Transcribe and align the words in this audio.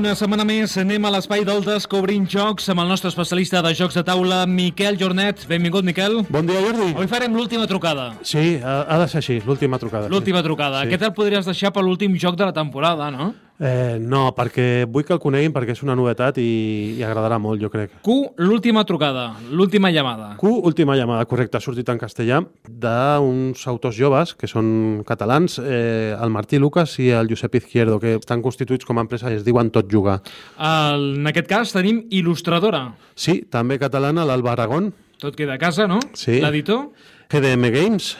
setmana 0.00 0.44
més 0.48 0.72
anem 0.80 1.04
a 1.04 1.10
l'espai 1.12 1.42
del 1.44 1.60
Descobrint 1.64 2.24
Jocs 2.30 2.70
amb 2.72 2.80
el 2.82 2.88
nostre 2.88 3.10
especialista 3.10 3.60
de 3.62 3.72
jocs 3.76 3.98
de 3.98 4.02
taula, 4.06 4.46
Miquel 4.48 4.96
Jornet. 4.98 5.42
Benvingut, 5.50 5.84
Miquel. 5.84 6.22
Bon 6.32 6.48
dia, 6.48 6.62
Jordi. 6.64 6.94
Avui 6.94 7.10
farem 7.10 7.36
l'última 7.36 7.68
trucada. 7.68 8.06
Sí, 8.24 8.56
ha, 8.64 8.80
ha 8.88 8.98
de 9.02 9.08
ser 9.12 9.20
així, 9.20 9.38
l'última 9.44 9.78
trucada. 9.82 10.08
L'última 10.08 10.42
trucada. 10.46 10.82
Sí. 10.82 10.88
Aquest 10.88 11.04
el 11.10 11.12
podries 11.16 11.48
deixar 11.48 11.72
per 11.76 11.84
l'últim 11.84 12.16
joc 12.16 12.38
de 12.40 12.48
la 12.48 12.56
temporada, 12.56 13.10
no? 13.12 13.34
Eh, 13.60 13.98
no, 14.00 14.30
perquè 14.32 14.86
vull 14.88 15.04
que 15.04 15.12
el 15.12 15.20
coneguin 15.20 15.52
perquè 15.52 15.74
és 15.76 15.82
una 15.84 15.96
novetat 15.98 16.38
i, 16.40 16.96
i 16.96 17.02
agradarà 17.04 17.36
molt, 17.42 17.60
jo 17.60 17.68
crec. 17.72 17.98
Q, 18.04 18.16
l'última 18.40 18.86
trucada, 18.88 19.26
l'última 19.52 19.90
llamada. 19.92 20.30
Q, 20.40 20.54
última 20.64 20.96
llamada, 20.96 21.26
correcte, 21.28 21.60
ha 21.60 21.64
sortit 21.64 21.92
en 21.92 22.00
castellà, 22.00 22.40
d'uns 22.64 23.66
autors 23.68 23.98
joves 23.98 24.32
que 24.34 24.48
són 24.48 25.04
catalans, 25.08 25.58
eh, 25.60 26.16
el 26.16 26.32
Martí 26.32 26.58
Lucas 26.58 26.96
i 27.04 27.10
el 27.12 27.28
Josep 27.28 27.60
Izquierdo, 27.60 28.00
que 28.00 28.16
estan 28.16 28.40
constituïts 28.40 28.88
com 28.88 28.96
a 28.96 29.04
empresa 29.04 29.28
i 29.28 29.36
es 29.36 29.44
diuen 29.44 29.68
Tot 29.74 29.92
Jugar. 29.92 30.22
El, 30.56 31.20
en 31.20 31.28
aquest 31.28 31.52
cas 31.52 31.76
tenim 31.76 32.06
il·lustradora. 32.08 32.86
Sí, 33.12 33.42
també 33.52 33.76
catalana, 33.78 34.24
l'Alba 34.24 34.56
Aragón, 34.56 34.92
Tot 35.20 35.36
queda 35.36 35.58
a 35.58 35.60
casa, 35.60 35.84
no? 35.84 35.98
Sí. 36.16 36.38
L'editor. 36.40 36.86
GDM 37.28 37.68
Games, 37.74 38.14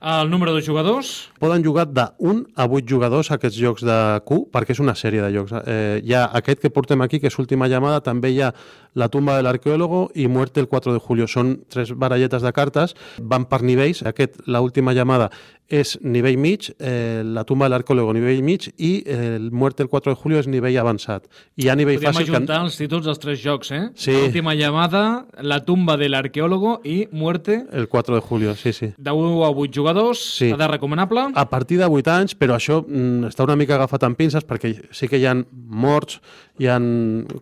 El 0.00 0.30
número 0.30 0.54
de 0.54 0.62
jugadors. 0.62 1.28
poden 1.40 1.64
jugar 1.64 1.88
de 1.88 2.04
1 2.18 2.46
a 2.54 2.66
8 2.66 2.86
jugadors 2.86 3.32
aquests 3.32 3.58
jocs 3.58 3.82
de 3.82 4.22
Q, 4.24 4.46
perquè 4.52 4.70
és 4.70 4.78
una 4.78 4.94
sèrie 4.94 5.22
de 5.22 5.32
jocs. 5.34 5.52
Eh, 5.66 6.00
hi 6.04 6.14
ha 6.14 6.30
aquest 6.38 6.60
que 6.60 6.70
portem 6.70 7.00
aquí, 7.02 7.18
que 7.18 7.26
és 7.26 7.38
Última 7.38 7.66
Llamada, 7.66 8.00
també 8.00 8.30
hi 8.30 8.40
ha 8.42 8.54
La 8.94 9.08
tumba 9.08 9.36
del 9.36 9.46
arqueólogo 9.46 10.10
i 10.14 10.28
Muerte 10.28 10.60
el 10.60 10.68
4 10.68 10.92
de 10.92 10.98
julio. 10.98 11.26
Són 11.26 11.64
tres 11.68 11.92
baralletes 11.92 12.42
de 12.42 12.52
cartes, 12.52 12.94
van 13.18 13.44
per 13.46 13.62
nivells. 13.62 14.02
Aquest, 14.02 14.40
La 14.46 14.60
Última 14.60 14.92
Llamada, 14.92 15.30
és 15.68 15.98
nivell 16.02 16.38
mig, 16.40 16.70
eh, 16.80 17.22
La 17.24 17.44
tumba 17.44 17.66
del 17.66 17.74
arqueólogo 17.76 18.14
nivell 18.16 18.42
mig 18.42 18.70
i 18.78 19.02
eh, 19.06 19.36
el 19.36 19.50
Muerte 19.52 19.82
el 19.82 19.88
4 19.90 20.14
de 20.14 20.16
julio 20.16 20.38
és 20.40 20.46
nivell 20.48 20.76
avançat. 20.80 21.26
I 21.56 21.66
hi 21.66 21.68
ha 21.68 21.76
nivell 21.76 21.98
Podríem 21.98 22.14
fàcil... 22.16 22.34
ajuntar 22.34 22.62
els 22.64 22.78
títols 22.80 23.04
dels 23.04 23.18
tres 23.20 23.42
jocs, 23.42 23.70
eh? 23.76 23.82
Sí. 23.94 24.12
L'última 24.16 24.54
llamada, 24.54 25.26
La 25.42 25.60
tumba 25.64 25.96
del 26.00 26.14
arqueólogo 26.14 26.80
i 26.84 27.06
Muerte. 27.12 27.66
El 27.72 27.88
4 27.88 28.14
de 28.14 28.20
julio, 28.22 28.54
sí, 28.56 28.72
sí. 28.72 28.92
De 28.96 29.10
1 29.12 29.44
a 29.44 29.50
8 29.50 29.70
jugadors, 29.74 30.18
Sí. 30.38 30.50
edat 30.50 30.70
recomanable. 30.70 31.26
a 31.34 31.48
partir 31.50 31.78
de 31.78 31.84
8 31.84 32.10
anys, 32.10 32.34
però 32.38 32.54
això 32.56 32.82
mm, 32.86 33.24
està 33.28 33.44
una 33.44 33.56
mica 33.56 33.74
agafat 33.74 34.04
amb 34.04 34.16
pinces 34.16 34.46
perquè 34.46 34.74
sí 34.90 35.08
que 35.08 35.18
hi 35.18 35.26
ha 35.26 35.34
morts, 35.52 36.20
hi 36.58 36.66
ha 36.66 36.78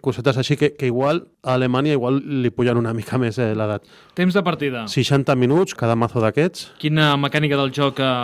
cosetes 0.00 0.36
així 0.36 0.56
que, 0.56 0.74
que 0.74 0.86
igual 0.86 1.28
a 1.42 1.54
Alemanya 1.54 1.92
igual 1.92 2.18
li 2.42 2.50
pugen 2.50 2.76
una 2.76 2.92
mica 2.92 3.18
més 3.18 3.38
eh, 3.38 3.54
l'edat. 3.54 3.84
Temps 4.14 4.34
de 4.34 4.42
partida. 4.42 4.86
60 4.88 5.34
minuts 5.36 5.74
cada 5.78 5.94
mazo 5.96 6.20
d'aquests. 6.20 6.72
Quina 6.82 7.12
mecànica 7.16 7.56
del 7.56 7.70
joc 7.72 8.00
eh, 8.00 8.15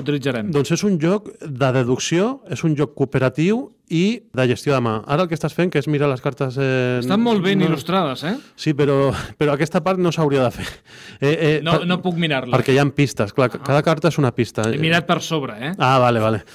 utilitzarem? 0.00 0.50
Doncs 0.54 0.70
és 0.76 0.82
un 0.88 0.98
joc 1.02 1.28
de 1.42 1.72
deducció, 1.76 2.38
és 2.52 2.62
un 2.64 2.74
joc 2.78 2.94
cooperatiu 2.98 3.68
i 3.88 4.20
de 4.36 4.44
gestió 4.50 4.74
de 4.74 4.80
mà. 4.84 4.98
Ara 5.08 5.24
el 5.24 5.28
que 5.30 5.36
estàs 5.38 5.54
fent, 5.56 5.70
que 5.72 5.80
és 5.80 5.86
mirar 5.88 6.10
les 6.10 6.20
cartes... 6.20 6.58
Eh, 6.60 6.98
Estan 7.00 7.22
molt 7.24 7.40
ben 7.44 7.58
no, 7.62 7.70
il·lustrades, 7.70 8.24
eh? 8.28 8.34
Sí, 8.60 8.74
però, 8.76 9.12
però 9.40 9.54
aquesta 9.56 9.80
part 9.84 9.98
no 10.02 10.12
s'hauria 10.12 10.44
de 10.44 10.50
fer. 10.58 10.68
Eh, 11.18 11.30
eh, 11.32 11.54
No, 11.64 11.72
per- 11.78 11.86
no 11.88 11.96
puc 12.04 12.14
mirar-la. 12.20 12.52
Perquè 12.54 12.76
hi 12.76 12.78
ha 12.78 12.84
pistes, 12.94 13.32
clar, 13.34 13.48
cada 13.56 13.80
carta 13.82 14.12
és 14.12 14.18
una 14.20 14.30
pista. 14.36 14.68
He 14.70 14.78
mirat 14.78 15.06
per 15.08 15.18
sobre, 15.24 15.56
eh? 15.58 15.72
Ah, 15.78 15.96
vale, 15.98 16.20
vale. 16.22 16.44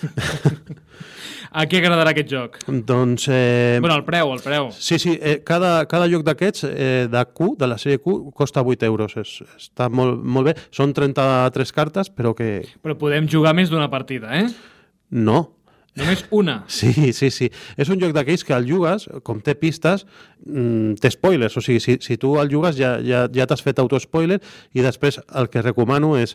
A 1.53 1.67
qui 1.69 1.77
agradarà 1.77 2.11
aquest 2.15 2.29
joc? 2.31 2.55
doncs... 2.65 3.27
Eh, 3.29 3.77
Bueno, 3.79 3.95
el 3.99 4.05
preu, 4.07 4.31
el 4.33 4.41
preu. 4.41 4.71
Sí, 4.73 4.97
sí, 4.97 5.13
eh, 5.21 5.43
cada, 5.45 5.85
cada 5.85 6.07
lloc 6.09 6.23
d'aquests, 6.25 6.63
eh, 6.65 7.07
de 7.11 7.23
Q, 7.29 7.51
de 7.59 7.67
la 7.69 7.77
sèrie 7.77 7.99
Q, 8.01 8.31
costa 8.33 8.63
8 8.65 8.87
euros. 8.89 9.13
És, 9.21 9.35
està 9.59 9.89
molt, 9.93 10.23
molt 10.25 10.49
bé. 10.49 10.55
Són 10.73 10.95
33 10.97 11.71
cartes, 11.77 12.09
però 12.09 12.33
que 12.33 12.63
Però 12.81 12.97
podem 12.97 13.29
jugar 13.29 13.53
més 13.53 13.69
d'una 13.69 13.89
partida, 13.93 14.33
eh? 14.41 14.47
no. 15.11 15.43
Només 15.93 16.23
una. 16.33 16.63
Sí, 16.73 17.13
sí, 17.13 17.29
sí. 17.29 17.51
És 17.77 17.85
un 17.93 17.99
joc 18.01 18.15
d'aquells 18.17 18.41
que 18.43 18.55
el 18.57 18.65
jugues, 18.65 19.05
com 19.21 19.37
té 19.45 19.53
pistes, 19.53 20.07
mm, 20.41 20.95
té 20.97 21.11
spoilers. 21.13 21.53
O 21.53 21.61
sigui, 21.61 21.77
si, 21.85 21.99
si 22.01 22.17
tu 22.17 22.33
el 22.41 22.49
jugues 22.49 22.79
ja, 22.79 22.95
ja, 23.05 23.27
ja 23.29 23.45
t'has 23.45 23.61
fet 23.61 23.77
autospoiler 23.77 24.39
i 24.73 24.81
després 24.81 25.21
el 25.37 25.51
que 25.53 25.61
recomano 25.61 26.15
és 26.17 26.33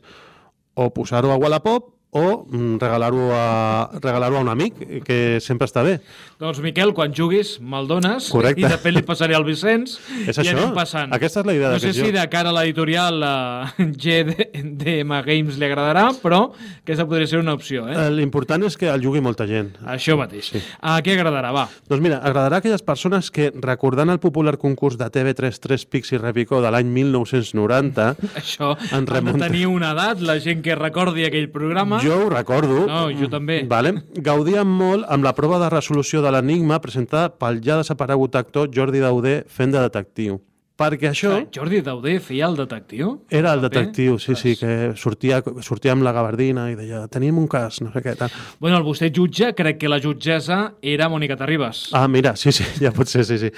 o 0.79 0.93
posar-ho 0.95 1.33
a 1.35 1.41
Wallapop 1.43 1.98
o 2.11 2.47
mm, 2.49 2.79
regalar-ho 2.81 3.27
a, 3.37 3.91
regalar 4.01 4.33
a 4.33 4.41
un 4.41 4.49
amic, 4.49 4.79
que 5.05 5.39
sempre 5.45 5.67
està 5.69 5.83
bé. 5.85 5.99
Doncs, 6.41 6.61
Miquel, 6.63 6.93
quan 6.95 7.13
juguis, 7.13 7.57
me'l 7.61 7.89
dones. 7.91 8.29
Correcte. 8.33 8.63
I 8.63 8.69
després 8.71 8.95
li 8.95 9.03
passaré 9.05 9.35
al 9.37 9.45
Vicenç. 9.45 9.97
És 10.25 10.39
i 10.39 10.41
això? 10.45 10.55
anem 10.57 10.73
passant. 10.77 11.13
Aquesta 11.13 11.43
és 11.43 11.47
la 11.49 11.55
idea 11.57 11.73
No 11.75 11.81
sé 11.83 11.93
si 11.93 12.13
de 12.15 12.23
cara 12.31 12.53
a 12.53 12.55
l'editorial 12.57 13.19
uh, 13.27 13.73
GDM 13.79 15.13
Games 15.27 15.59
li 15.59 15.67
agradarà, 15.67 16.07
però 16.23 16.41
aquesta 16.83 17.07
podria 17.11 17.27
ser 17.29 17.41
una 17.43 17.55
opció, 17.59 17.85
eh? 17.91 17.97
Eh, 18.07 18.09
L'important 18.15 18.65
és 18.69 18.77
que 18.79 18.89
el 18.93 19.03
jugui 19.05 19.21
molta 19.25 19.47
gent. 19.51 19.75
Això 19.85 20.17
mateix. 20.19 20.53
sí. 20.55 20.63
A 20.81 20.97
qui 21.05 21.13
agradarà? 21.17 21.51
Va. 21.55 21.67
Doncs 21.91 22.03
mira, 22.05 22.21
agradarà 22.23 22.59
a 22.61 22.63
aquelles 22.63 22.83
persones 22.87 23.31
que, 23.35 23.51
recordant 23.55 24.11
el 24.15 24.21
popular 24.23 24.57
concurs 24.63 24.97
de 24.99 25.11
TV3 25.13 25.59
3 25.69 25.85
Pics 25.91 26.13
i 26.15 26.23
Repicó 26.23 26.63
de 26.65 26.71
l'any 26.73 26.89
1990, 26.95 28.09
Això 28.41 28.73
En 28.93 28.99
han 29.01 29.05
de 29.09 29.13
remunta. 29.19 29.47
tenir 29.49 29.67
una 29.69 29.93
edat, 29.97 30.23
la 30.25 30.39
gent 30.41 30.63
que 30.65 30.75
recordi 30.79 31.27
aquell 31.29 31.51
programa. 31.53 31.98
Jo 32.03 32.19
ho 32.25 32.29
recordo. 32.33 32.85
No, 32.89 33.07
jo 33.15 33.29
també. 33.33 33.63
Vale? 33.69 33.95
Gaudíem 34.15 34.69
molt 34.81 35.07
amb 35.09 35.27
la 35.27 35.35
prova 35.37 35.61
de 35.63 35.71
resolució 35.73 36.23
de 36.25 36.33
l'enigma 36.35 36.81
presentada 36.85 37.31
pel 37.31 37.63
ja 37.65 37.79
desaparegut 37.81 38.37
actor 38.39 38.71
Jordi 38.75 39.03
Dauder 39.05 39.41
fent 39.49 39.75
de 39.75 39.83
detectiu. 39.85 40.41
Perquè 40.79 41.09
això 41.11 41.33
Ah, 41.35 41.47
Jordi 41.51 41.81
Dauder 41.83 42.21
feia 42.23 42.47
el 42.47 42.55
detectiu? 42.55 43.25
era 43.35 43.53
el 43.53 43.61
detectiu, 43.61 44.17
sí, 44.23 44.37
sí, 44.39 44.53
que 44.57 44.93
sortia, 44.95 45.43
sortia 45.61 45.91
amb 45.93 46.05
la 46.07 46.13
gabardina 46.15 46.69
i 46.71 46.77
deia 46.79 47.01
tenim 47.11 47.37
un 47.39 47.49
cas, 47.51 47.81
no 47.83 47.91
sé 47.93 47.99
què, 48.05 48.15
tal. 48.17 48.31
Bueno, 48.61 48.77
el 48.79 48.85
vostè 48.87 49.11
jutge, 49.11 49.55
crec 49.59 49.79
que 49.81 49.89
la 49.91 49.99
jutgessa 49.99 50.75
era 50.81 51.09
Mònica 51.09 51.37
Terribas. 51.37 51.89
Ah, 51.93 52.07
mira, 52.07 52.37
sí, 52.37 52.53
sí, 52.53 52.63
ja 52.85 52.93
pot 52.95 53.11
ser, 53.11 53.25
sí, 53.27 53.39
sí. 53.43 53.51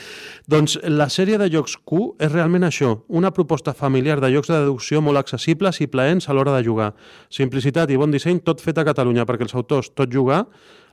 Doncs 0.49 0.79
la 0.89 1.11
sèrie 1.13 1.37
de 1.37 1.51
jocs 1.53 1.77
Q 1.85 2.15
és 2.19 2.33
realment 2.33 2.65
això, 2.65 3.03
una 3.09 3.31
proposta 3.37 3.75
familiar 3.75 4.19
de 4.21 4.33
jocs 4.33 4.49
de 4.49 4.63
deducció 4.65 5.03
molt 5.05 5.19
accessibles 5.21 5.83
i 5.85 5.87
plaents 5.93 6.29
a 6.29 6.33
l'hora 6.33 6.57
de 6.57 6.65
jugar. 6.65 6.95
Simplicitat 7.29 7.91
i 7.91 7.97
bon 8.01 8.11
disseny, 8.11 8.41
tot 8.41 8.63
fet 8.65 8.79
a 8.81 8.85
Catalunya, 8.89 9.27
perquè 9.29 9.45
els 9.45 9.55
autors 9.55 9.93
Tot 9.95 10.09
Jugar, 10.11 10.47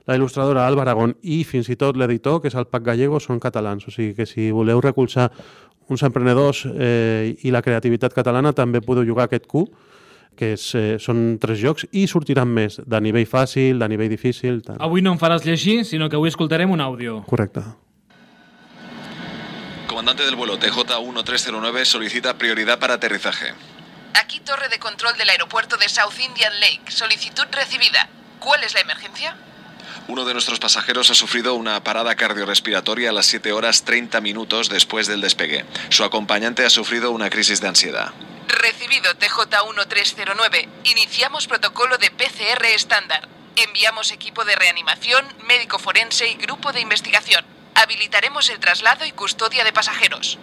la 0.08 0.16
il·lustradora 0.16 0.64
Alba 0.66 0.86
Aragón 0.86 1.12
i 1.20 1.42
fins 1.44 1.68
i 1.68 1.76
tot 1.76 1.98
l'editor, 2.00 2.40
que 2.40 2.48
és 2.48 2.56
el 2.56 2.66
Pac 2.66 2.86
Gallego, 2.86 3.20
són 3.20 3.40
catalans. 3.42 3.84
O 3.84 3.92
sigui 3.92 4.14
que 4.16 4.26
si 4.26 4.48
voleu 4.56 4.80
recolzar 4.80 5.28
uns 5.92 6.04
emprenedors 6.04 6.64
eh, 6.68 7.36
i 7.44 7.52
la 7.52 7.60
creativitat 7.64 8.16
catalana, 8.16 8.54
també 8.56 8.80
podeu 8.84 9.04
jugar 9.04 9.26
a 9.26 9.30
aquest 9.30 9.44
Q, 9.48 9.66
que 10.38 10.54
és, 10.54 10.64
eh, 10.78 10.96
són 11.02 11.36
tres 11.42 11.60
jocs, 11.60 11.84
i 11.92 12.06
sortiran 12.08 12.48
més, 12.48 12.78
de 12.80 13.00
nivell 13.04 13.26
fàcil, 13.28 13.80
de 13.80 13.88
nivell 13.92 14.08
difícil... 14.08 14.62
Tal. 14.64 14.80
Avui 14.80 15.04
no 15.04 15.12
em 15.12 15.20
faràs 15.20 15.44
llegir, 15.44 15.82
sinó 15.84 16.08
que 16.08 16.16
avui 16.16 16.32
escoltarem 16.32 16.70
un 16.72 16.80
àudio. 16.80 17.20
Correcte. 17.28 17.64
Comandante 19.88 20.24
del 20.24 20.36
vuelo 20.36 20.58
TJ1309 20.60 21.84
solicita 21.84 22.38
prioridad 22.38 22.78
para 22.78 22.94
aterrizaje. 22.94 23.52
Aquí 24.14 24.40
torre 24.40 24.68
de 24.68 24.78
control 24.78 25.16
del 25.18 25.28
aeropuerto 25.28 25.76
de 25.76 25.88
South 25.88 26.16
Indian 26.20 26.52
Lake. 26.60 26.90
Solicitud 26.92 27.44
recibida. 27.52 28.08
¿Cuál 28.38 28.62
es 28.64 28.74
la 28.74 28.80
emergencia? 28.80 29.36
Uno 30.08 30.24
de 30.24 30.32
nuestros 30.32 30.58
pasajeros 30.58 31.10
ha 31.10 31.14
sufrido 31.14 31.52
una 31.54 31.84
parada 31.84 32.14
cardiorrespiratoria 32.16 33.10
a 33.10 33.12
las 33.12 33.26
7 33.26 33.52
horas 33.52 33.84
30 33.84 34.22
minutos 34.22 34.70
después 34.70 35.06
del 35.06 35.20
despegue. 35.20 35.66
Su 35.90 36.02
acompañante 36.02 36.64
ha 36.64 36.70
sufrido 36.70 37.10
una 37.10 37.28
crisis 37.28 37.60
de 37.60 37.68
ansiedad. 37.68 38.14
Recibido 38.48 39.12
TJ1309. 39.12 40.66
Iniciamos 40.84 41.46
protocolo 41.46 41.98
de 41.98 42.10
PCR 42.10 42.64
estándar. 42.74 43.28
Enviamos 43.56 44.10
equipo 44.10 44.46
de 44.46 44.56
reanimación, 44.56 45.26
médico 45.46 45.78
forense 45.78 46.26
y 46.26 46.36
grupo 46.36 46.72
de 46.72 46.80
investigación. 46.80 47.44
Habilitaremos 47.74 48.48
el 48.48 48.60
traslado 48.60 49.04
y 49.04 49.12
custodia 49.12 49.62
de 49.62 49.74
pasajeros. 49.74 50.38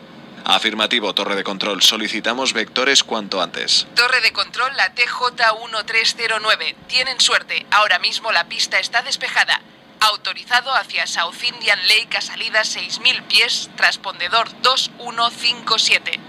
Afirmativo, 0.46 1.14
torre 1.16 1.36
de 1.36 1.44
control. 1.44 1.82
Solicitamos 1.82 2.54
vectores 2.54 3.04
cuanto 3.04 3.42
antes. 3.42 3.88
Torre 3.96 4.22
de 4.22 4.32
control, 4.32 4.72
la 4.78 4.94
TJ1309. 4.94 6.76
Tienen 6.88 7.20
suerte. 7.20 7.66
Ahora 7.72 7.98
mismo 7.98 8.32
la 8.32 8.48
pista 8.48 8.80
está 8.80 9.02
despejada. 9.02 9.60
Autorizado 10.02 10.72
hacia 10.76 11.08
South 11.08 11.44
Indian 11.44 11.80
Lake 11.88 12.16
a 12.18 12.22
salida 12.22 12.62
6.000 12.62 13.24
pies, 13.24 13.72
transpondedor 13.76 14.48
2157. 14.62 16.20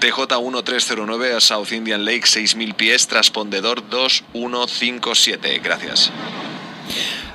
TJ1309 0.00 1.36
a 1.36 1.40
South 1.40 1.72
Indian 1.72 2.04
Lake 2.06 2.26
6000 2.26 2.72
pies, 2.74 3.06
transpondedor 3.06 3.86
2157. 3.90 5.58
Gracias. 5.58 6.10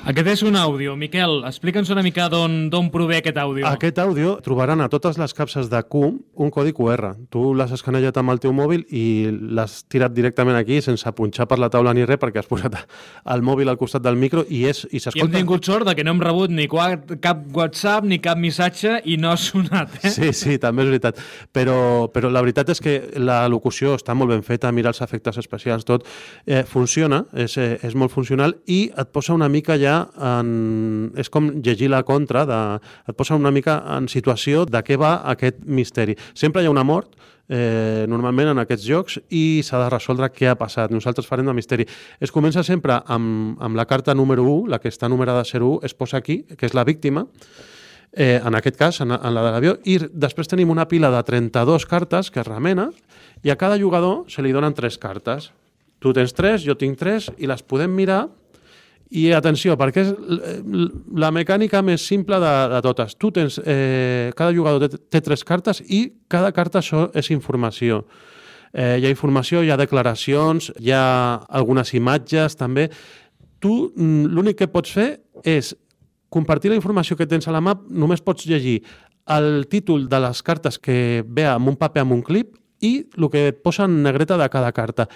Aquest 0.04 0.26
és 0.28 0.42
un 0.44 0.52
àudio. 0.60 0.98
Miquel, 1.00 1.38
explica'ns 1.48 1.88
una 1.88 2.02
mica 2.04 2.26
d'on 2.28 2.66
d'on 2.68 2.90
prové 2.92 3.22
aquest 3.22 3.38
àudio. 3.40 3.64
Aquest 3.64 3.96
àudio 4.02 4.34
trobaran 4.44 4.82
a 4.84 4.90
totes 4.92 5.16
les 5.16 5.32
capses 5.32 5.70
de 5.72 5.78
Q 5.88 6.02
un 6.44 6.50
codi 6.52 6.74
QR. 6.76 7.14
Tu 7.32 7.44
l'has 7.56 7.72
escanejat 7.72 8.18
amb 8.20 8.34
el 8.34 8.40
teu 8.42 8.52
mòbil 8.52 8.82
i 8.92 9.04
l'has 9.32 9.78
tirat 9.88 10.12
directament 10.12 10.58
aquí 10.58 10.82
sense 10.84 11.08
punxar 11.16 11.46
per 11.48 11.56
la 11.62 11.70
taula 11.72 11.94
ni 11.96 12.04
res 12.04 12.20
perquè 12.20 12.42
has 12.42 12.50
posat 12.50 12.76
el 13.32 13.44
mòbil 13.48 13.72
al 13.72 13.78
costat 13.80 14.04
del 14.04 14.20
micro 14.20 14.44
i 14.44 14.66
és 14.68 14.82
i 14.84 14.90
I 14.90 14.98
hem 14.98 15.04
s'escolta... 15.06 15.38
tingut 15.38 15.64
sort 15.64 15.88
de 15.88 15.96
que 15.96 16.04
no 16.04 16.12
hem 16.12 16.20
rebut 16.20 16.52
ni 16.52 16.68
cap 16.68 17.40
WhatsApp 17.56 18.04
ni 18.04 18.20
cap 18.20 18.36
missatge 18.36 18.98
i 19.08 19.16
no 19.16 19.32
ha 19.32 19.38
sonat, 19.40 19.88
eh? 20.02 20.12
Sí, 20.12 20.34
sí, 20.36 20.58
també 20.60 20.84
és 20.84 20.92
veritat. 20.92 21.24
Però, 21.56 22.10
però 22.12 22.28
la 22.28 22.44
veritat 22.44 22.74
és 22.76 22.84
que 22.84 22.98
la 23.16 23.40
locució 23.48 23.96
està 23.96 24.12
molt 24.12 24.36
ben 24.36 24.44
feta, 24.44 24.68
mira 24.68 24.92
els 24.92 25.00
efectes 25.00 25.40
especials, 25.40 25.88
tot. 25.88 26.04
Eh, 26.44 26.60
funciona, 26.68 27.24
és, 27.32 27.56
eh, 27.56 27.78
és 27.80 27.96
molt 27.96 28.12
funcional 28.12 28.58
i 28.68 28.90
et 28.92 29.08
posa 29.08 29.32
una 29.32 29.48
mica 29.48 29.80
ja 29.80 29.93
en, 30.30 31.12
és 31.20 31.30
com 31.32 31.50
llegir 31.64 31.90
la 31.92 32.02
contra, 32.06 32.44
de, 32.48 32.60
et 33.08 33.16
posa 33.18 33.38
una 33.38 33.52
mica 33.54 33.80
en 33.96 34.08
situació 34.12 34.64
de 34.68 34.82
què 34.84 34.98
va 35.00 35.16
aquest 35.34 35.62
misteri. 35.64 36.16
Sempre 36.34 36.62
hi 36.62 36.70
ha 36.70 36.74
una 36.74 36.86
mort, 36.86 37.14
eh, 37.48 38.06
normalment 38.08 38.52
en 38.52 38.62
aquests 38.62 38.86
jocs 38.86 39.18
i 39.28 39.62
s'ha 39.64 39.82
de 39.82 39.90
resoldre 39.92 40.30
què 40.32 40.48
ha 40.50 40.58
passat. 40.58 40.92
Nosaltres 40.94 41.28
farem 41.28 41.46
de 41.46 41.54
misteri. 41.56 41.86
Es 42.20 42.32
comença 42.32 42.64
sempre 42.64 43.00
amb, 43.06 43.60
amb 43.62 43.76
la 43.76 43.86
carta 43.90 44.14
número 44.14 44.44
1, 44.44 44.68
la 44.72 44.80
que 44.80 44.92
està 44.92 45.08
numerada 45.08 45.44
01, 45.44 45.80
es 45.84 45.94
posa 45.94 46.18
aquí, 46.18 46.42
que 46.56 46.66
és 46.66 46.74
la 46.74 46.84
víctima, 46.84 47.26
eh, 48.14 48.40
en 48.44 48.54
aquest 48.54 48.78
cas, 48.78 49.00
en, 49.00 49.12
en 49.12 49.34
la 49.34 49.42
de 49.44 49.52
l'avió, 49.52 49.76
i 49.84 49.98
després 49.98 50.48
tenim 50.48 50.70
una 50.70 50.88
pila 50.88 51.10
de 51.10 51.22
32 51.26 51.86
cartes 51.90 52.30
que 52.30 52.40
es 52.40 52.48
remena 52.48 52.90
i 53.42 53.50
a 53.50 53.58
cada 53.60 53.78
jugador 53.78 54.24
se 54.30 54.42
li 54.42 54.54
donen 54.54 54.74
3 54.74 54.98
cartes. 55.02 55.50
Tu 55.98 56.12
tens 56.12 56.32
3, 56.36 56.64
jo 56.64 56.76
tinc 56.78 56.98
3 57.00 57.34
i 57.38 57.50
les 57.50 57.62
podem 57.62 57.92
mirar 57.92 58.28
i 59.14 59.28
atenció, 59.30 59.76
perquè 59.78 60.02
és 60.02 60.10
la 61.14 61.30
mecànica 61.34 61.84
més 61.86 62.02
simple 62.02 62.40
de, 62.42 62.52
de 62.72 62.80
totes. 62.82 63.14
Tu 63.14 63.30
tens, 63.36 63.60
eh, 63.62 64.32
cada 64.34 64.54
jugador 64.56 64.88
té, 64.90 64.98
té 64.98 65.20
tres 65.22 65.44
cartes 65.46 65.80
i 65.86 66.08
cada 66.30 66.50
carta 66.56 66.80
això 66.80 67.06
és 67.14 67.30
informació. 67.30 68.02
Eh, 68.74 68.98
hi 68.98 69.06
ha 69.06 69.12
informació, 69.12 69.62
hi 69.62 69.70
ha 69.70 69.78
declaracions, 69.78 70.72
hi 70.82 70.90
ha 70.90 71.04
algunes 71.46 71.94
imatges 71.94 72.58
també. 72.58 72.88
Tu 73.62 73.70
mm, 73.70 74.34
l'únic 74.34 74.58
que 74.58 74.70
pots 74.72 74.90
fer 74.96 75.08
és 75.46 75.70
compartir 76.34 76.72
la 76.72 76.80
informació 76.80 77.14
que 77.14 77.30
tens 77.30 77.46
a 77.46 77.54
la 77.54 77.62
mà, 77.62 77.76
només 77.94 78.24
pots 78.24 78.48
llegir 78.50 78.80
el 79.30 79.68
títol 79.70 80.08
de 80.10 80.20
les 80.26 80.42
cartes 80.42 80.80
que 80.82 81.22
ve 81.22 81.46
amb 81.46 81.70
un 81.70 81.78
paper 81.78 82.02
amb 82.02 82.18
un 82.18 82.26
clip 82.26 82.58
i 82.82 82.96
el 83.14 83.30
que 83.30 83.46
et 83.52 83.62
posa 83.62 83.86
en 83.86 84.02
negreta 84.02 84.36
de 84.40 84.50
cada 84.50 84.74
carta. 84.74 85.06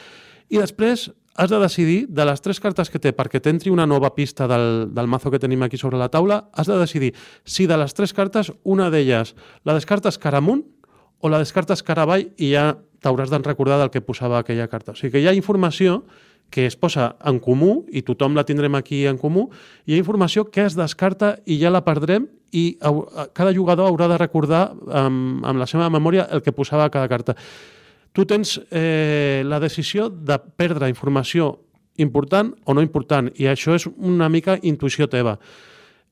I 0.48 0.62
després 0.62 1.08
has 1.36 1.50
de 1.50 1.58
decidir, 1.62 2.06
de 2.08 2.24
les 2.26 2.40
tres 2.42 2.60
cartes 2.60 2.90
que 2.90 2.98
té, 2.98 3.12
perquè 3.14 3.40
t'entri 3.42 3.70
una 3.70 3.86
nova 3.86 4.14
pista 4.16 4.48
del, 4.50 4.88
del 4.94 5.10
mazo 5.10 5.30
que 5.30 5.38
tenim 5.38 5.62
aquí 5.62 5.78
sobre 5.78 5.98
la 5.98 6.08
taula, 6.10 6.48
has 6.52 6.66
de 6.66 6.78
decidir 6.78 7.12
si 7.44 7.66
de 7.66 7.78
les 7.78 7.94
tres 7.94 8.12
cartes, 8.12 8.52
una 8.64 8.90
d'elles 8.90 9.34
la 9.64 9.76
descartes 9.76 10.18
cara 10.18 10.42
amunt 10.42 10.64
o 11.20 11.30
la 11.30 11.38
descartes 11.42 11.82
cara 11.82 12.06
avall 12.06 12.28
i 12.36 12.52
ja 12.54 12.72
t'hauràs 13.02 13.30
de 13.30 13.38
recordar 13.44 13.78
del 13.78 13.92
que 13.94 14.02
posava 14.02 14.40
aquella 14.40 14.68
carta. 14.68 14.92
O 14.92 14.98
sigui 14.98 15.14
que 15.14 15.22
hi 15.22 15.28
ha 15.30 15.36
informació 15.36 16.02
que 16.50 16.66
es 16.66 16.76
posa 16.80 17.12
en 17.28 17.38
comú 17.44 17.84
i 17.92 18.02
tothom 18.02 18.34
la 18.34 18.46
tindrem 18.48 18.74
aquí 18.78 19.04
en 19.06 19.18
comú, 19.20 19.48
i 19.84 19.92
hi 19.92 19.96
ha 19.96 20.02
informació 20.02 20.48
que 20.50 20.64
es 20.64 20.76
descarta 20.78 21.36
i 21.44 21.58
ja 21.60 21.70
la 21.70 21.84
perdrem 21.84 22.26
i 22.56 22.78
cada 23.36 23.52
jugador 23.52 23.90
haurà 23.90 24.08
de 24.08 24.18
recordar 24.18 24.62
amb, 24.72 25.44
amb 25.44 25.60
la 25.60 25.66
seva 25.68 25.90
memòria 25.92 26.26
el 26.32 26.42
que 26.42 26.56
posava 26.56 26.88
cada 26.90 27.08
carta. 27.08 27.36
Tu 28.12 28.24
tens 28.26 28.56
eh, 28.70 29.42
la 29.46 29.60
decisió 29.60 30.08
de 30.10 30.38
perdre 30.56 30.88
informació 30.88 31.58
important 31.98 32.52
o 32.64 32.74
no 32.74 32.82
important, 32.82 33.30
i 33.38 33.48
això 33.50 33.74
és 33.74 33.88
una 33.96 34.28
mica 34.30 34.58
intuïció 34.62 35.08
teva. 35.10 35.36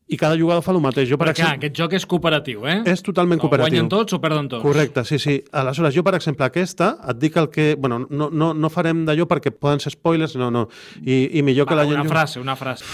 I 0.06 0.14
cada 0.14 0.37
jugador 0.38 0.62
fa 0.62 0.70
el 0.70 0.78
mateix. 0.78 1.08
Jo, 1.10 1.16
per 1.19 1.26
Perquè, 1.32 1.40
clar, 1.40 1.48
exemple, 1.56 1.66
aquest 1.66 1.78
joc 1.81 1.94
és 1.98 2.04
cooperatiu, 2.06 2.60
eh? 2.70 2.76
és 2.87 3.00
totalment 3.02 3.40
O 3.40 3.43
cooperatiu. 3.43 3.72
guanyen 3.72 3.88
tots 3.90 4.14
o 4.14 4.20
perden 4.22 4.46
tots. 4.52 4.62
Correcte, 4.62 5.02
sí, 5.04 5.19
sí. 5.19 5.34
Aleshores, 5.50 5.96
jo, 5.96 6.04
per 6.06 6.14
exemple, 6.14 6.46
aquesta, 6.46 6.93
et 7.10 7.19
dic 7.19 7.34
el 7.43 7.48
que... 7.50 7.72
Bueno, 7.75 8.04
no, 8.10 8.28
no, 8.31 8.52
no 8.54 8.70
farem 8.70 9.02
d'allò 9.08 9.26
perquè 9.26 9.50
poden 9.50 9.82
ser 9.82 9.90
spoilers, 9.96 10.37
no, 10.38 10.46
no. 10.54 10.69
I, 11.02 11.38
i 11.40 11.43
millor 11.43 11.66
que 11.66 11.75
Va, 11.75 11.82
la 11.82 11.88
gent... 11.90 12.04
una 12.04 12.08
frase, 12.12 12.38
una 12.38 12.54
frase. 12.54 12.87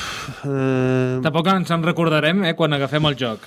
Eh, 0.49 1.19
Tampoc 1.26 1.52
ens 1.52 1.75
en 1.76 1.84
recordarem 1.84 2.46
eh, 2.49 2.54
quan 2.56 2.72
agafem 2.72 3.04
el 3.12 3.19
joc. 3.20 3.44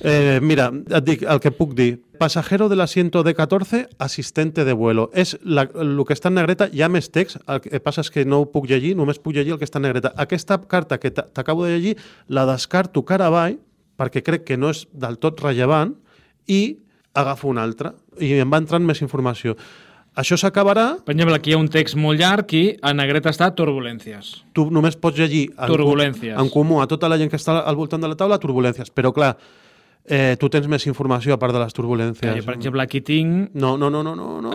Eh, 0.00 0.38
mira, 0.42 0.70
et 0.90 1.04
dic 1.04 1.22
el 1.22 1.40
que 1.40 1.50
puc 1.54 1.74
dir. 1.74 2.02
Pasajero 2.18 2.68
del 2.68 2.80
asiento 2.80 3.22
de 3.22 3.34
14, 3.34 3.88
asistente 3.98 4.64
de 4.64 4.72
vuelo. 4.72 5.10
És 5.14 5.38
la, 5.42 5.62
el 5.74 5.96
que 6.06 6.14
està 6.14 6.28
en 6.28 6.34
negreta, 6.38 6.68
hi 6.72 6.82
ha 6.82 6.88
més 6.88 7.10
text, 7.10 7.38
el 7.48 7.60
que 7.64 7.80
passa 7.80 8.02
és 8.04 8.10
que 8.10 8.24
no 8.24 8.40
ho 8.42 8.50
puc 8.52 8.66
llegir, 8.70 8.94
només 8.96 9.18
puc 9.18 9.34
llegir 9.34 9.52
el 9.54 9.58
que 9.58 9.64
està 9.68 9.78
en 9.80 9.86
negreta. 9.88 10.12
Aquesta 10.16 10.58
carta 10.68 10.98
que 11.00 11.10
t'a- 11.10 11.26
t'acabo 11.32 11.64
de 11.64 11.78
llegir, 11.78 11.96
la 12.28 12.44
descarto 12.46 13.04
cara 13.04 13.26
avall, 13.30 13.58
perquè 13.98 14.22
crec 14.22 14.44
que 14.44 14.56
no 14.56 14.70
és 14.70 14.86
del 14.92 15.18
tot 15.18 15.40
rellevant, 15.40 15.94
i 16.46 16.78
agafo 17.14 17.48
una 17.48 17.62
altra, 17.62 17.94
i 18.20 18.32
em 18.42 18.50
va 18.52 18.58
entrant 18.58 18.84
més 18.84 19.00
informació. 19.02 19.56
Això 20.14 20.36
s'acabarà, 20.38 20.98
Per 21.04 21.14
exemple, 21.14 21.34
aquí 21.34 21.50
hi 21.50 21.54
ha 21.54 21.58
un 21.58 21.68
text 21.68 21.96
molt 21.98 22.20
llarg 22.20 22.52
i 22.54 22.76
a 22.82 22.92
negreta 22.94 23.30
està 23.30 23.48
turbulències. 23.54 24.44
tu 24.52 24.68
només 24.70 24.94
pots 24.96 25.18
llegir 25.18 25.50
en, 25.58 25.66
Turbulències. 25.66 26.38
en 26.38 26.48
comú 26.50 26.80
a 26.82 26.86
tota 26.86 27.08
la 27.08 27.16
gent 27.18 27.30
que 27.30 27.36
està 27.36 27.64
al 27.66 27.74
voltant 27.74 28.00
de 28.00 28.06
la 28.08 28.14
taula 28.14 28.38
turbulències, 28.38 28.92
però 28.94 29.12
clar, 29.12 29.36
eh, 30.04 30.36
tu 30.38 30.50
tens 30.52 30.66
més 30.68 30.84
informació 30.86 31.34
a 31.34 31.38
part 31.40 31.54
de 31.56 31.60
les 31.62 31.74
turbulències. 31.76 32.36
Jo, 32.36 32.44
per 32.44 32.54
exemple, 32.58 32.82
aquí 32.84 33.00
tinc 33.04 33.54
No, 33.54 33.74
no, 33.80 33.88
no, 33.90 34.02
no, 34.04 34.14
no, 34.14 34.40
no. 34.42 34.52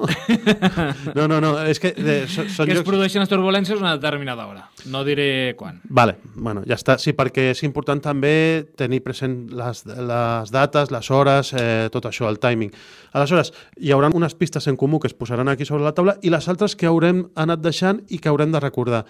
no, 1.18 1.28
no, 1.28 1.40
no, 1.42 1.52
és 1.66 1.82
que 1.82 1.92
eh, 1.96 2.20
són, 2.30 2.50
són 2.54 2.70
que 2.70 2.78
es 2.78 2.86
produeixen 2.86 3.24
les 3.24 3.32
turbulències 3.32 3.80
una 3.82 3.96
determinada 3.98 4.46
hora. 4.46 4.68
No 4.94 5.04
diré 5.08 5.56
quan. 5.58 5.80
Vale, 5.90 6.18
bueno, 6.36 6.64
ja 6.70 6.78
està. 6.78 7.00
Sí, 7.02 7.16
perquè 7.18 7.50
és 7.56 7.64
important 7.66 8.02
també 8.04 8.66
tenir 8.78 9.02
present 9.06 9.40
les, 9.50 9.84
les 9.86 10.54
dates, 10.54 10.94
les 10.94 11.12
hores, 11.12 11.54
eh, 11.58 11.90
tot 11.94 12.06
això, 12.10 12.30
el 12.30 12.40
timing. 12.44 12.72
Aleshores, 13.18 13.54
hi 13.82 13.94
haurà 13.96 14.12
unes 14.14 14.38
pistes 14.38 14.70
en 14.70 14.78
comú 14.78 15.00
que 15.00 15.10
es 15.10 15.18
posaran 15.18 15.50
aquí 15.50 15.66
sobre 15.66 15.84
la 15.84 15.96
taula 15.98 16.20
i 16.22 16.30
les 16.30 16.48
altres 16.52 16.78
que 16.78 16.90
haurem 16.90 17.26
anat 17.36 17.64
deixant 17.66 18.04
i 18.10 18.22
que 18.22 18.30
haurem 18.30 18.54
de 18.54 18.62
recordar. 18.62 19.06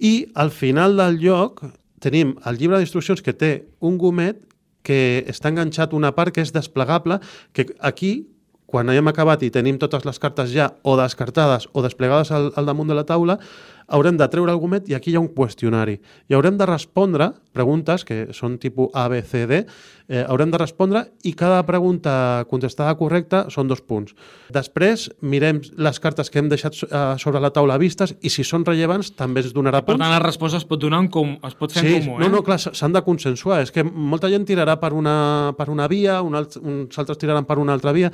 I 0.00 0.32
al 0.34 0.50
final 0.50 0.96
del 0.96 1.20
lloc 1.20 1.60
tenim 2.02 2.34
el 2.48 2.58
llibre 2.58 2.80
d'instruccions 2.80 3.22
que 3.22 3.36
té 3.36 3.52
un 3.80 3.98
gomet 4.00 4.40
que 4.82 5.24
està 5.30 5.52
enganxat 5.52 5.94
una 5.94 6.12
part 6.16 6.34
que 6.34 6.44
és 6.44 6.52
desplegable, 6.54 7.20
que 7.52 7.68
aquí 7.80 8.14
quan 8.72 8.88
haguem 8.88 9.10
acabat 9.10 9.42
i 9.44 9.50
tenim 9.52 9.76
totes 9.76 10.06
les 10.08 10.18
cartes 10.18 10.48
ja 10.48 10.70
o 10.82 10.96
descartades 10.96 11.68
o 11.76 11.82
desplegades 11.84 12.30
al, 12.32 12.48
al 12.56 12.68
damunt 12.68 12.88
de 12.88 12.96
la 12.96 13.04
taula, 13.04 13.36
haurem 13.92 14.16
de 14.18 14.26
treure 14.32 14.52
el 14.52 14.58
gomet 14.62 14.88
i 14.90 14.96
aquí 14.96 15.12
hi 15.12 15.16
ha 15.18 15.22
un 15.22 15.30
qüestionari. 15.36 15.98
I 16.32 16.36
haurem 16.36 16.56
de 16.58 16.66
respondre 16.68 17.30
preguntes 17.52 18.06
que 18.08 18.30
són 18.32 18.54
tipus 18.58 18.88
A, 18.96 19.06
B, 19.12 19.20
C, 19.28 19.44
D, 19.46 19.58
eh, 20.08 20.22
haurem 20.24 20.50
de 20.50 20.58
respondre 20.60 21.02
i 21.28 21.34
cada 21.36 21.58
pregunta 21.68 22.46
contestada 22.48 22.94
correcta 22.96 23.44
són 23.52 23.68
dos 23.68 23.82
punts. 23.84 24.14
Després 24.52 25.10
mirem 25.20 25.60
les 25.76 26.00
cartes 26.00 26.32
que 26.32 26.40
hem 26.40 26.48
deixat 26.48 26.78
eh, 26.88 27.02
sobre 27.20 27.42
la 27.44 27.52
taula 27.52 27.76
vistes 27.80 28.14
i 28.24 28.32
si 28.32 28.44
són 28.44 28.64
rellevants 28.64 29.12
també 29.18 29.44
ens 29.44 29.52
donarà 29.52 29.82
Per 29.82 29.92
punts. 29.92 30.00
tant, 30.02 30.14
la 30.16 30.22
resposta 30.24 30.56
es 30.62 30.64
pot 30.68 30.80
donar 30.80 31.02
en 31.04 31.10
com... 31.12 31.36
es 31.44 31.54
pot 31.60 31.76
fer 31.76 31.84
Sí, 31.84 31.94
en 31.98 32.06
comú, 32.06 32.16
eh? 32.16 32.24
no, 32.24 32.32
no, 32.38 32.42
clar, 32.46 32.58
s'han 32.64 32.96
de 32.96 33.04
consensuar. 33.04 33.60
És 33.66 33.70
que 33.74 33.84
molta 33.84 34.32
gent 34.32 34.48
tirarà 34.48 34.78
per 34.80 34.94
una, 34.96 35.52
per 35.58 35.68
una 35.68 35.86
via, 35.92 36.22
un 36.24 36.34
alt, 36.40 36.56
uns 36.56 36.98
altres 36.98 37.20
tiraran 37.20 37.44
per 37.44 37.58
una 37.60 37.76
altra 37.76 37.92
via, 37.92 38.08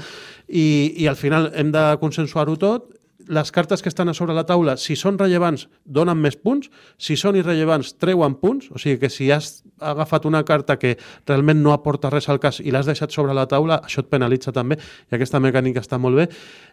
i, 0.49 0.95
i 0.99 1.07
al 1.07 1.17
final 1.17 1.53
hem 1.55 1.71
de 1.75 1.85
consensuar-ho 2.03 2.59
tot. 2.59 2.91
Les 3.29 3.51
cartes 3.53 3.83
que 3.85 3.91
estan 3.93 4.09
a 4.09 4.15
sobre 4.17 4.33
la 4.33 4.47
taula, 4.49 4.79
si 4.81 4.97
són 4.97 5.19
rellevants, 5.21 5.67
donen 5.85 6.17
més 6.17 6.39
punts. 6.41 6.71
Si 6.97 7.17
són 7.21 7.37
irrellevants, 7.37 7.93
treuen 8.01 8.39
punts. 8.41 8.71
O 8.73 8.81
sigui 8.81 8.97
que 9.03 9.11
si 9.13 9.29
has 9.35 9.63
agafat 9.85 10.25
una 10.25 10.41
carta 10.49 10.79
que 10.81 10.95
realment 11.29 11.61
no 11.63 11.75
aporta 11.75 12.11
res 12.11 12.31
al 12.33 12.41
cas 12.41 12.63
i 12.65 12.73
l'has 12.73 12.89
deixat 12.89 13.13
sobre 13.13 13.37
la 13.37 13.47
taula, 13.51 13.83
això 13.85 14.01
et 14.01 14.09
penalitza 14.09 14.55
també, 14.57 14.79
i 14.81 15.19
aquesta 15.19 15.43
mecànica 15.45 15.85
està 15.85 16.01
molt 16.01 16.17
bé. 16.17 16.29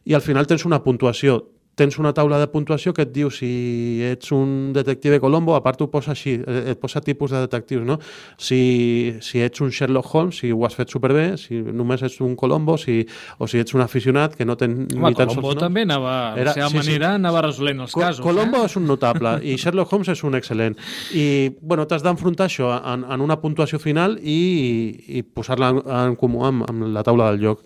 I 0.08 0.16
al 0.16 0.24
final 0.24 0.48
tens 0.48 0.64
una 0.66 0.80
puntuació 0.84 1.42
tens 1.76 1.98
una 2.00 2.14
taula 2.16 2.40
de 2.40 2.48
puntuació 2.48 2.94
que 2.96 3.04
et 3.04 3.12
diu 3.12 3.30
si 3.34 4.02
ets 4.08 4.32
un 4.32 4.72
detective 4.76 5.20
Colombo, 5.20 5.56
a 5.56 5.62
part 5.64 5.82
ho 5.84 5.90
posa 5.92 6.14
així, 6.14 6.38
eh, 6.40 6.72
et 6.72 6.80
posa 6.80 7.02
tipus 7.04 7.32
de 7.36 7.42
detectius, 7.44 7.84
no? 7.84 7.98
Si, 8.38 9.16
si 9.22 9.42
ets 9.44 9.60
un 9.62 9.72
Sherlock 9.76 10.08
Holmes, 10.16 10.40
si 10.40 10.52
ho 10.56 10.64
has 10.66 10.76
fet 10.78 10.90
superbé, 10.94 11.36
si 11.42 11.60
només 11.60 12.02
ets 12.08 12.20
un 12.24 12.36
Colombo, 12.40 12.78
si, 12.80 13.02
o 13.40 13.48
si 13.52 13.60
ets 13.60 13.76
un 13.76 13.84
aficionat 13.84 14.36
que 14.36 14.46
no 14.48 14.56
ten 14.56 14.86
Home, 14.96 15.12
ni 15.12 15.20
tan 15.20 15.28
Colombo 15.34 15.52
sols... 15.52 15.62
també 15.66 15.84
anava, 15.84 16.14
a 16.32 16.36
la 16.36 16.42
Era- 16.46 16.54
seva 16.56 16.70
sí, 16.70 16.78
sí. 16.78 16.84
manera, 16.84 17.14
anava 17.20 17.44
resolent 17.48 17.84
els 17.86 17.92
Co 17.96 18.06
casos. 18.06 18.24
Colombo 18.24 18.64
eh? 18.64 18.70
és 18.72 18.78
un 18.80 18.88
notable 18.88 19.36
i 19.44 19.58
Sherlock 19.60 19.92
Holmes 19.92 20.14
és 20.16 20.24
un 20.24 20.40
excel·lent. 20.40 20.80
I, 21.12 21.26
bueno, 21.62 21.86
t'has 21.90 22.04
d'enfrontar 22.06 22.48
això 22.50 22.72
en, 22.80 23.04
en 23.04 23.22
una 23.26 23.38
puntuació 23.44 23.80
final 23.84 24.18
i, 24.24 24.40
i 25.20 25.24
posar-la 25.28 25.74
en, 25.76 25.84
en 25.84 26.16
comú 26.20 26.46
amb, 26.48 26.64
amb 26.70 26.88
la 26.96 27.04
taula 27.04 27.32
del 27.34 27.44
joc. 27.44 27.62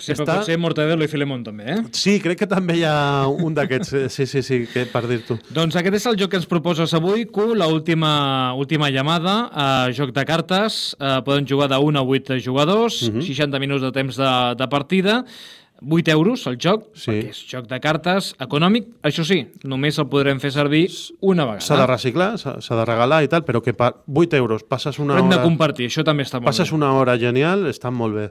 Sí, 0.00 0.14
però 0.16 0.26
pot 0.26 0.46
ser 0.48 0.56
Mortadelo 0.58 1.04
i 1.04 1.08
Filemón 1.12 1.44
també, 1.44 1.64
eh? 1.74 1.78
Sí, 1.92 2.18
crec 2.20 2.38
que 2.42 2.48
també 2.50 2.78
hi 2.80 2.84
ha 2.88 3.26
un 3.28 3.54
d'aquests, 3.54 3.92
eh, 3.92 4.08
sí, 4.08 4.26
sí, 4.26 4.42
sí, 4.42 4.60
que 4.72 4.86
per 4.90 5.04
dir-t'ho. 5.06 5.38
Doncs 5.50 5.76
aquest 5.76 5.94
és 6.00 6.06
el 6.10 6.18
joc 6.20 6.30
que 6.32 6.40
ens 6.40 6.46
proposes 6.50 6.92
avui, 6.96 7.26
Q, 7.26 7.54
la 7.54 7.68
última, 7.68 8.54
última 8.54 8.90
llamada, 8.90 9.36
eh, 9.52 9.92
joc 9.96 10.12
de 10.16 10.24
cartes, 10.24 10.96
eh, 10.98 11.20
poden 11.24 11.46
jugar 11.46 11.68
de 11.68 11.78
1 11.78 11.98
a 11.98 12.02
8 12.02 12.40
jugadors, 12.40 13.02
Mhm. 13.10 13.22
60 13.22 13.58
minuts 13.60 13.82
de 13.82 13.92
temps 13.92 14.16
de, 14.16 14.54
de 14.56 14.68
partida, 14.68 15.24
8 15.80 16.08
euros 16.12 16.46
el 16.46 16.58
joc, 16.58 16.88
Sí. 16.94 17.10
perquè 17.10 17.30
és 17.30 17.38
joc 17.48 17.66
de 17.68 17.78
cartes 17.80 18.34
econòmic, 18.38 18.86
això 19.02 19.24
sí, 19.24 19.46
només 19.64 19.98
el 19.98 20.06
podrem 20.08 20.40
fer 20.40 20.50
servir 20.52 20.90
una 21.20 21.44
vegada. 21.44 21.60
S'ha 21.60 21.76
de 21.80 21.86
reciclar, 21.86 22.38
s'ha 22.38 22.58
de 22.76 22.84
regalar 22.84 23.22
i 23.24 23.28
tal, 23.28 23.44
però 23.44 23.62
que 23.62 23.72
per 23.74 23.94
8 24.06 24.36
euros 24.36 24.62
passes 24.64 24.98
una 24.98 25.14
Però 25.14 25.24
hem 25.24 25.30
de 25.30 25.36
hora... 25.36 25.44
compartir, 25.44 25.86
això 25.88 26.04
també 26.04 26.24
està 26.24 26.38
molt 26.40 26.46
Passes 26.46 26.70
bé. 26.70 26.76
una 26.76 26.92
hora 26.94 27.16
genial, 27.18 27.66
està 27.66 27.90
molt 27.90 28.14
bé. 28.14 28.30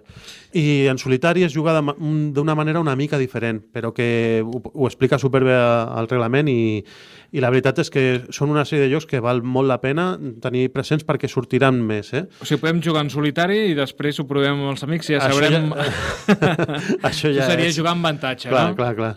I 0.53 0.88
en 0.88 0.98
solitari 0.98 1.44
es 1.44 1.53
juga 1.53 1.79
d'una 1.82 2.56
manera 2.56 2.79
una 2.79 2.96
mica 2.96 3.18
diferent, 3.18 3.62
però 3.72 3.94
que 3.94 4.44
ho, 4.46 4.62
ho 4.74 4.88
explica 4.88 5.18
superbé 5.20 5.53
al 5.53 6.08
reglament 6.10 6.48
i, 6.50 6.84
i 7.32 7.39
la 7.39 7.50
veritat 7.51 7.79
és 7.79 7.89
que 7.94 8.06
són 8.34 8.50
una 8.50 8.65
sèrie 8.65 8.88
de 8.88 8.91
jocs 8.94 9.06
que 9.06 9.20
val 9.22 9.44
molt 9.44 9.68
la 9.70 9.79
pena 9.82 10.18
tenir 10.41 10.72
presents 10.74 11.06
perquè 11.06 11.29
sortiran 11.29 11.77
més, 11.86 12.13
eh? 12.13 12.25
O 12.41 12.46
sigui, 12.46 12.62
podem 12.62 12.82
jugar 12.82 13.03
en 13.06 13.10
solitari 13.13 13.60
i 13.72 13.75
després 13.77 14.20
ho 14.20 14.25
provem 14.29 14.58
amb 14.58 14.72
els 14.74 14.84
amics 14.84 15.10
i 15.10 15.13
ja 15.13 15.22
Això 15.27 15.38
sabrem... 15.38 15.70
ja- 15.70 17.00
Això 17.10 17.29
ja 17.34 17.38
Això 17.39 17.51
seria 17.55 17.67
és- 17.72 17.75
jugar 17.77 17.91
amb 17.96 18.05
avantatge, 18.05 18.50
Clar, 18.50 18.69
no? 18.69 18.75
clar, 18.75 18.96
clar. 18.96 19.13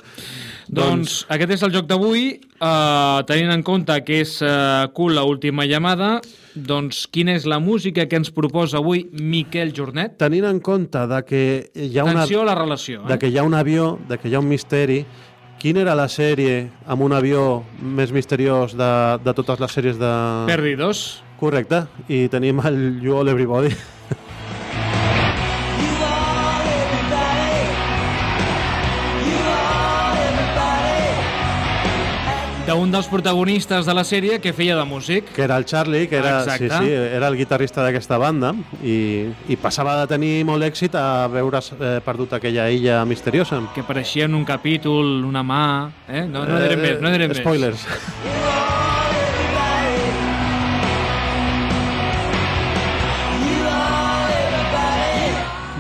Doncs 0.73 1.27
aquest 1.29 1.51
és 1.59 1.63
el 1.67 1.73
joc 1.75 1.87
d'avui, 1.91 2.41
uh, 2.63 3.21
tenint 3.29 3.51
en 3.53 3.63
compte 3.67 3.93
que 4.07 4.21
és 4.23 4.39
uh, 4.41 4.87
cool 4.97 5.19
l'última 5.19 5.67
llamada, 5.69 6.21
doncs 6.55 7.07
quina 7.13 7.35
és 7.37 7.45
la 7.49 7.59
música 7.61 8.07
que 8.09 8.17
ens 8.17 8.31
proposa 8.33 8.79
avui 8.81 9.05
Miquel 9.13 9.73
Jornet? 9.77 10.17
Tenint 10.21 10.47
en 10.49 10.61
compte 10.65 11.03
de 11.11 11.21
que 11.29 11.43
hi 11.75 11.99
ha 11.99 12.05
una, 12.05 12.23
Atenció 12.23 12.43
a 12.43 12.49
la 12.49 12.55
relació. 12.55 13.03
de 13.05 13.15
Eh? 13.15 13.19
que 13.19 13.29
hi 13.29 13.37
ha 13.39 13.43
un 13.45 13.55
avió, 13.55 13.99
de 14.09 14.19
que 14.19 14.29
hi 14.31 14.35
ha 14.35 14.41
un 14.41 14.49
misteri, 14.49 15.05
quina 15.59 15.81
era 15.85 15.95
la 15.95 16.09
sèrie 16.09 16.71
amb 16.87 17.03
un 17.03 17.13
avió 17.13 17.65
més 17.83 18.11
misteriós 18.13 18.73
de, 18.77 18.93
de 19.25 19.35
totes 19.35 19.61
les 19.61 19.71
sèries 19.77 19.99
de... 20.01 20.13
Perdidos. 20.47 21.23
Correcte, 21.39 21.85
i 22.09 22.29
tenim 22.31 22.61
el 22.65 23.01
You 23.03 23.17
All 23.19 23.29
Everybody. 23.29 23.75
D'un 32.75 32.91
dels 32.93 33.09
protagonistes 33.11 33.87
de 33.87 33.95
la 33.95 34.05
sèrie 34.05 34.39
que 34.41 34.53
feia 34.53 34.77
de 34.77 34.85
músic. 34.89 35.33
que 35.35 35.43
era 35.43 35.57
el 35.57 35.65
Charlie, 35.65 36.09
que 36.09 36.17
era, 36.17 36.45
sí, 36.45 36.65
Exacte. 36.65 36.87
sí, 36.87 36.93
era 36.93 37.29
el 37.29 37.37
guitarrista 37.37 37.83
d'aquesta 37.85 38.19
banda 38.19 38.55
i, 38.83 39.29
i 39.49 39.57
passava 39.57 39.97
de 40.01 40.07
tenir 40.11 40.45
molt 40.49 40.65
èxit 40.65 40.95
a 40.95 41.29
veure 41.33 41.61
eh, 41.81 42.01
perdut 42.05 42.33
aquella 42.39 42.71
illa 42.71 43.05
misteriosa. 43.05 43.61
que 43.75 43.81
apareixia 43.81 44.25
en 44.25 44.35
un 44.35 44.45
capítol, 44.45 45.25
una 45.25 45.43
mà... 45.43 45.91
Eh? 46.09 46.27
No, 46.27 46.45
no 46.47 46.61
direm 46.61 46.81
més, 46.81 47.01
no 47.01 47.11
direm 47.11 47.29
més. 47.33 47.43
Spoilers. 47.43 47.87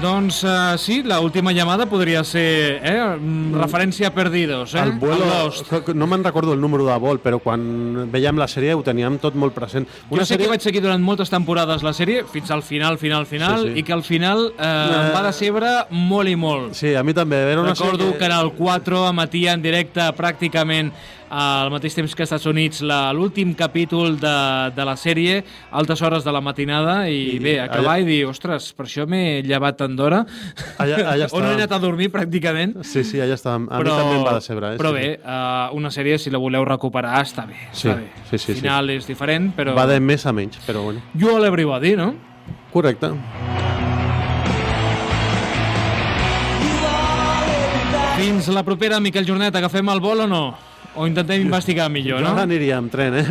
Doncs 0.02 0.42
uh, 0.42 0.76
sí, 0.78 1.04
la 1.04 1.21
última 1.21 1.52
llamada 1.52 1.87
podria 1.87 2.25
ser 2.25 2.80
eh? 2.82 3.16
mm, 3.21 3.54
referència 3.54 4.09
a 4.09 4.11
Perdidos. 4.11 4.75
Eh? 4.75 4.80
El 4.82 4.97
vuelo, 4.99 5.52
no 5.94 6.09
me'n 6.11 6.25
recordo 6.25 6.56
el 6.56 6.61
número 6.61 6.88
de 6.88 6.97
vol, 6.99 7.21
però 7.23 7.38
quan 7.38 8.11
veiem 8.11 8.40
la 8.40 8.49
sèrie 8.50 8.75
ho 8.75 8.82
teníem 8.82 9.21
tot 9.23 9.38
molt 9.38 9.54
present. 9.54 9.87
Jo 10.11 10.26
sé 10.26 10.40
que 10.40 10.50
vaig 10.50 10.64
seguir 10.64 10.82
durant 10.82 10.99
moltes 11.06 11.30
temporades 11.30 11.87
la 11.87 11.94
sèrie, 11.94 12.25
fins 12.26 12.50
al 12.50 12.64
final, 12.66 12.99
final, 12.99 13.28
final, 13.30 13.62
Sí, 13.62 13.71
sí. 13.76 13.78
i 13.78 13.87
que 13.87 13.94
al 13.94 14.02
final 14.02 14.49
eh, 14.59 14.66
em 14.66 15.14
va 15.14 15.23
decebre 15.28 15.71
molt 15.94 16.35
i 16.35 16.35
molt. 16.35 16.75
Sí, 16.75 16.97
a 16.99 17.06
mi 17.06 17.14
també. 17.14 17.38
Era 17.52 17.62
una 17.62 17.76
Recordo 17.76 18.11
sèrie 18.11 18.18
que 18.18 18.26
en 18.26 18.38
el 18.40 18.52
4 18.59 19.06
emetia 19.12 19.54
en 19.54 19.62
directe 19.62 20.11
pràcticament 20.18 20.90
al 21.32 21.70
mateix 21.72 21.94
temps 21.96 22.12
que 22.12 22.22
als 22.26 22.28
Estats 22.28 22.46
Units 22.50 22.82
l'últim 23.16 23.54
capítol 23.56 24.18
de, 24.20 24.32
de 24.76 24.84
la 24.84 24.94
sèrie, 25.00 25.38
altes 25.72 26.02
hores 26.04 26.26
de 26.26 26.32
la 26.34 26.42
matinada, 26.44 26.96
i, 27.08 27.36
I 27.36 27.38
bé, 27.40 27.54
acabar 27.62 27.94
allà- 27.96 28.02
i 28.04 28.08
dir, 28.08 28.18
ostres, 28.28 28.70
per 28.76 28.84
això 28.84 29.06
m'he 29.08 29.40
llevat 29.46 29.78
tant 29.80 29.96
d'hora, 29.96 30.22
Allà, 30.82 30.98
allà 31.14 31.28
o 31.32 31.40
no 31.40 31.50
he 31.50 31.56
anat 31.56 31.72
a 31.72 31.78
dormir 31.80 32.10
pràcticament. 32.12 32.76
Sí, 32.84 33.04
sí, 33.08 33.20
allà 33.24 33.38
està. 33.38 33.54
A 33.56 33.80
mi 33.80 33.88
també 33.88 34.18
em 34.18 34.26
va 34.26 34.34
decebre. 34.36 34.74
Eh? 34.74 34.80
però 34.80 34.92
sí, 34.92 34.98
bé, 35.00 35.08
uh, 35.24 35.72
una 35.78 35.90
sèrie, 35.94 36.18
si 36.20 36.30
la 36.34 36.40
voleu 36.42 36.66
recuperar, 36.68 37.22
està 37.24 37.46
bé. 37.48 37.56
Sí, 37.72 37.88
està 37.88 37.96
bé. 37.96 38.10
sí, 38.30 38.38
sí, 38.38 38.52
El 38.52 38.60
final 38.60 38.90
és 38.98 39.08
diferent, 39.08 39.48
sí. 39.50 39.56
però... 39.56 39.76
Va 39.78 39.86
de 39.88 40.00
més 40.04 40.26
a 40.28 40.34
menys, 40.36 40.60
però 40.66 40.84
bueno. 40.84 41.00
You 41.16 41.32
all 41.36 41.48
everybody, 41.48 41.96
no? 41.96 42.12
Correcte. 42.72 43.12
Fins 48.18 48.46
la 48.52 48.62
propera, 48.62 49.00
Miquel 49.00 49.26
Jornet, 49.26 49.56
agafem 49.56 49.88
el 49.88 50.00
vol 50.04 50.20
o 50.26 50.28
no? 50.28 50.42
O 50.94 51.06
intentem 51.08 51.40
investigar 51.40 51.88
millor, 51.88 52.20
Jo 52.20 52.34
no? 52.34 52.40
aniria 52.42 52.76
amb 52.76 52.92
tren, 52.92 53.14
eh? 53.16 53.25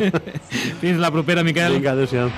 Fins 0.82 1.00
la 1.00 1.10
propera, 1.10 1.42
Miquel. 1.46 1.78
Vinga, 1.78 1.96
adéu-siau. 1.96 2.28